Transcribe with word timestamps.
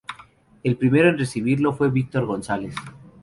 El 0.63 0.77
primero 0.77 1.09
en 1.09 1.19
recibirlo 1.19 1.73
fue 1.73 1.91
Víctor 1.91 2.25
González. 2.25 2.73